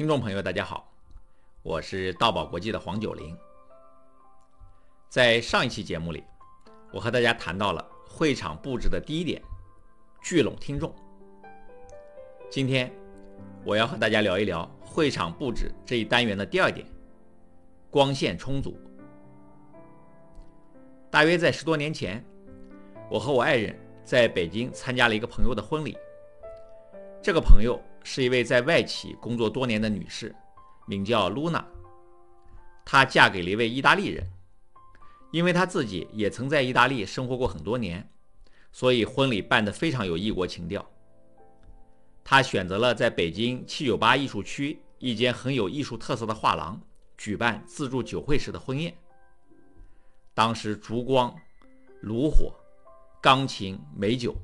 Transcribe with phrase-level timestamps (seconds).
[0.00, 0.90] 听众朋友，大家好，
[1.62, 3.36] 我是道宝国际的黄九龄。
[5.10, 6.24] 在上一期节目里，
[6.90, 9.42] 我和大家谈到了会场布置的第一点：
[10.22, 10.90] 聚拢听众。
[12.48, 12.90] 今天
[13.62, 16.86] 我要和大家聊一聊会场布置这一单元的第二点：
[17.90, 18.80] 光线充足。
[21.10, 22.24] 大约在十多年前，
[23.10, 25.94] 我和我爱人在北京参加了一个朋友的婚礼。
[27.20, 30.34] 这个朋友是一位在外企工作多年的女士，
[30.86, 31.64] 名叫露娜。
[32.84, 34.26] 她嫁给了一位意大利人，
[35.30, 38.10] 因为她自己也曾在意大利生活过很多年，
[38.72, 40.84] 所以婚礼办得非常有异国情调。
[42.24, 46.80] 她选择了在北京七九八艺术区一间很有艺术特色的画廊
[47.16, 48.94] 举办自助酒会式的婚宴。
[50.34, 51.34] 当时烛光、
[52.00, 52.54] 炉火、
[53.20, 54.34] 钢琴、美酒，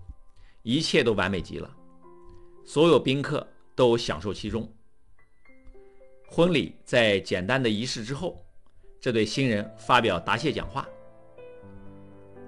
[0.63, 1.76] 一切都完美极了。
[2.67, 4.69] 所有宾客都享受其中。
[6.29, 8.45] 婚礼在简单的仪式之后，
[9.01, 10.87] 这对新人发表答谢讲话。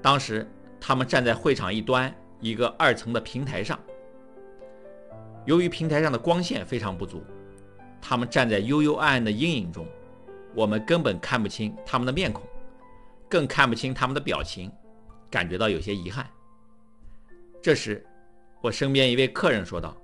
[0.03, 0.45] 当时
[0.81, 3.79] 他们站在会场一端一个二层的平台上，
[5.47, 7.23] 由于平台上的光线非常不足，
[8.03, 9.87] 他们站在幽幽暗暗的阴影中，
[10.53, 12.43] 我们根本看不清他们的面孔，
[13.29, 14.71] 更看不清他们的表情，
[15.31, 16.29] 感觉到有些遗憾。
[17.63, 18.05] 这时，
[18.61, 19.97] 我身边一位客人说道。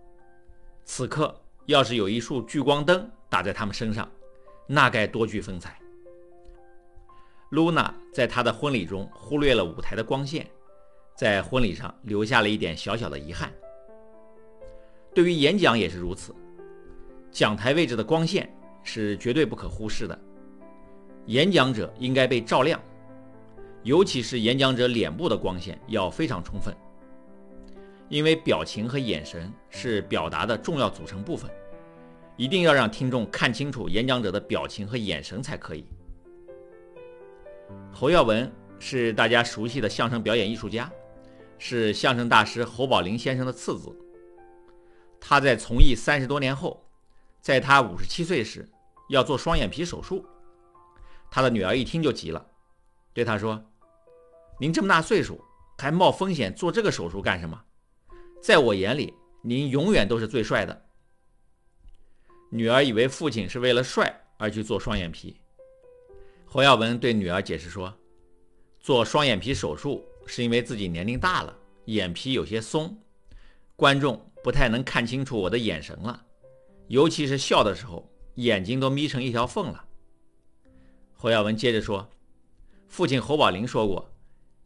[0.85, 1.35] 此刻
[1.67, 4.09] 要是有一束聚光灯打在他们身上，
[4.67, 5.79] 那该多具风采。
[7.51, 10.47] 露娜在她的婚礼中忽略了舞台的光线，
[11.17, 13.53] 在婚礼上留下了一点小小的遗憾。
[15.15, 16.35] 对于演讲也是如此，
[17.31, 20.19] 讲台位置的光线是绝对不可忽视的。
[21.27, 22.79] 演讲者应该被照亮，
[23.85, 26.75] 尤其是演讲者脸部的光线要非常充分。
[28.09, 31.51] 因为表情和眼神是表达的重要组成部分，
[32.37, 35.87] 一定要让听众看清楚演讲者的表情和眼神才可以。
[37.93, 40.91] 侯耀文是大家熟悉的相声表演艺术家，
[41.59, 43.91] 是相声大师侯宝林先生的次子。
[45.19, 46.85] 他在从艺三十多年后，
[47.41, 48.69] 在他五十七岁时
[49.09, 50.25] 要做双眼皮手术，
[51.31, 52.45] 他的女儿一听就急了，
[53.15, 53.65] 对他说
[54.61, 55.43] ：“您这么大岁数
[55.79, 57.59] 还冒风险做这个手术干什么？”
[58.45, 59.11] 在我眼里，
[59.41, 60.87] 您永远都是最帅的。
[62.51, 65.35] 女儿以为父亲是为了帅而去做双眼皮。
[66.45, 67.91] 侯耀文对女儿解释说
[68.79, 71.57] ：“做双眼皮手术是因为自己年龄大了，
[71.87, 72.95] 眼皮有些松，
[73.77, 76.23] 观众不太能看清楚我的眼神了，
[76.89, 79.83] 尤其是笑的时候，眼睛都眯成一条缝了。”
[81.17, 82.07] 侯耀文接着说
[82.89, 84.07] ：“父亲侯宝林说过，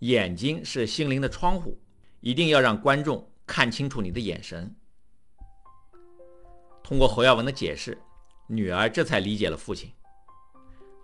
[0.01, 1.79] 眼睛是心灵的窗户，
[2.19, 4.73] 一定要让观众。”看清楚你的眼神。
[6.85, 7.99] 通过侯耀文的解释，
[8.47, 9.91] 女儿这才理解了父亲。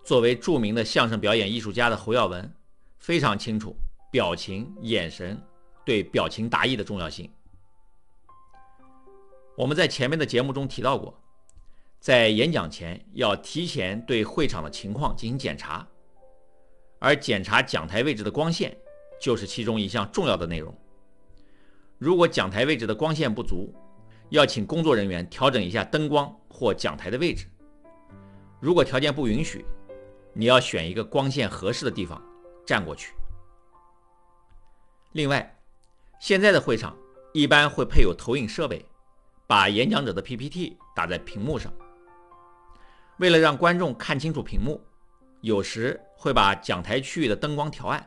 [0.03, 2.55] 作为著名的相声表演艺术家的侯耀文，
[2.99, 3.75] 非常清楚
[4.11, 5.41] 表情、眼神
[5.83, 7.29] 对表情达意的重要性。
[9.57, 11.19] 我们在前面的节目中提到过，
[11.99, 15.87] 在演讲前要提前对会场的情况进行检查，
[16.99, 18.77] 而检查讲台位置的光线
[19.19, 20.75] 就是其中一项重要的内容。
[21.97, 23.73] 如果讲台位置的光线不足，
[24.29, 27.47] 要请工作人员调整一下灯光或讲台的位置。
[28.59, 29.65] 如果条件不允许，
[30.33, 32.21] 你要选一个光线合适的地方
[32.65, 33.13] 站过去。
[35.13, 35.57] 另外，
[36.19, 36.97] 现在的会场
[37.33, 38.85] 一般会配有投影设备，
[39.47, 41.71] 把演讲者的 PPT 打在屏幕上。
[43.19, 44.81] 为了让观众看清楚屏幕，
[45.39, 48.05] 有时会把讲台区域的灯光调暗，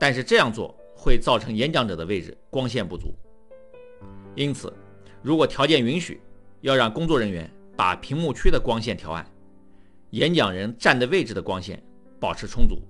[0.00, 0.76] 但是这样做。
[1.04, 3.14] 会造成演讲者的位置光线不足，
[4.34, 4.72] 因此，
[5.20, 6.18] 如果条件允许，
[6.62, 9.30] 要让工作人员把屏幕区的光线调暗，
[10.12, 11.84] 演讲人站的位置的光线
[12.18, 12.80] 保持充足。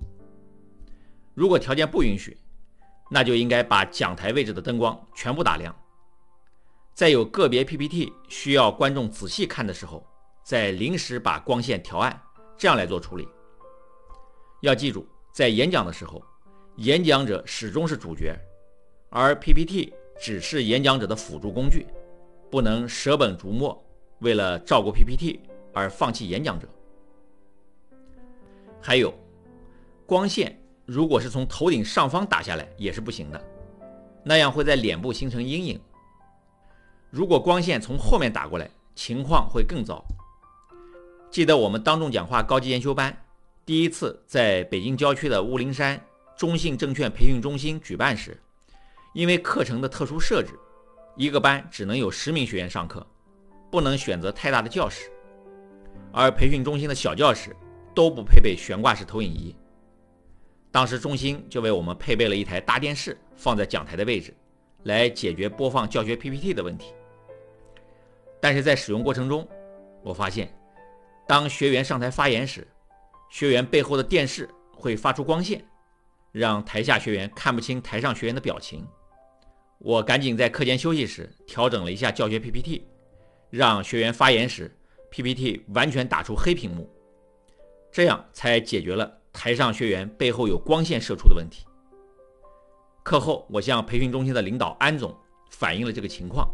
[1.33, 2.37] 如果条件不允许，
[3.11, 5.75] 那就应该把讲台位置的灯光全部打亮。
[6.93, 10.07] 在有个别 PPT 需要观众仔细看的时候，
[10.41, 12.17] 再临时把光线调暗，
[12.57, 13.27] 这样来做处理。
[14.61, 16.23] 要记住，在演讲的时候。
[16.77, 18.37] 演讲者始终是主角，
[19.09, 21.85] 而 PPT 只是演讲者的辅助工具，
[22.51, 23.81] 不能舍本逐末，
[24.19, 25.39] 为了照顾 PPT
[25.73, 26.67] 而放弃演讲者。
[28.81, 29.13] 还有，
[30.05, 33.41] 光线如果是从头顶上方打下来也是不行的，
[34.21, 35.79] 那样会在脸部形成阴影。
[37.09, 40.03] 如果光线从后面打过来，情况会更糟。
[41.31, 43.15] 记得我们当众讲话高级研修班
[43.65, 45.97] 第一次在北京郊区的雾灵山。
[46.35, 48.37] 中信证券培训中心举办时，
[49.13, 50.51] 因为课程的特殊设置，
[51.15, 53.05] 一个班只能有十名学员上课，
[53.71, 55.09] 不能选择太大的教室，
[56.11, 57.55] 而培训中心的小教室
[57.93, 59.55] 都不配备悬挂式投影仪。
[60.71, 64.35] 当时中心就为我们配备了一台大电视，放在讲台的位置，
[64.83, 66.93] 来解决播放教学 PPT 的问题。
[68.41, 69.47] 但是在使用过程中，
[70.03, 70.53] 我发现，
[71.25, 72.67] 当学员上台发言时，
[73.29, 75.65] 学员背后的电视会发出光线，
[76.37, 78.85] 让台下学员看不清台上学员的表情。
[79.77, 82.85] 我赶紧在课间休息时调整了一下教学 PPT，
[83.49, 84.69] 让学员发言时
[85.09, 86.89] PPT 完全打出黑屏幕，
[87.89, 91.65] 这样才解决了台上学员背后有光线射出的问题。
[93.01, 95.15] 课后，我向培训中心的领导安总
[95.51, 96.45] 反映了这个情况。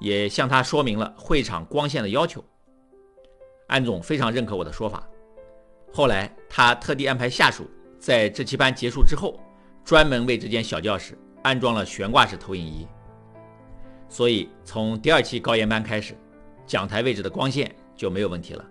[0.00, 2.44] 也向他说明了会场光线的要求。
[3.68, 5.08] 安总非常认可我的说法。
[5.92, 7.70] 后来他特地安排下属
[8.04, 9.40] 在这期班结束之后，
[9.82, 12.86] 专门为这间小教室安装了悬挂式投影仪。
[14.10, 16.14] 所以从第二期高研班开始，
[16.66, 18.62] 讲台位置的光线就没有问题了。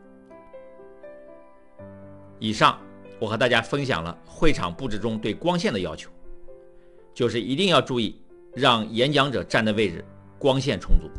[2.37, 2.79] 以上
[3.17, 6.11] 我和大家分享了会场布置中对光线的要求，
[7.11, 8.21] 就是一定要注意
[8.53, 10.05] 让演讲者站的位置。
[10.37, 11.09] 光线充足。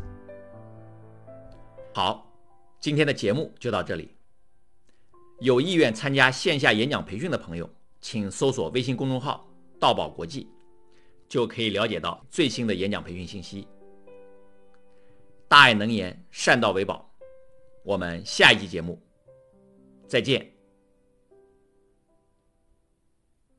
[1.93, 2.31] 好，
[2.79, 4.15] 今天的节目就到这里。
[5.41, 7.69] 有意愿参加线下演讲培训的朋友，
[8.07, 9.49] 请搜索微信公众号
[9.81, 10.47] “道宝国际”，
[11.27, 13.67] 就可以了解到最新的演讲培训信息。
[15.47, 17.11] 大爱能言，善道为宝。
[17.83, 19.01] 我们下一期节目
[20.07, 20.54] 再见。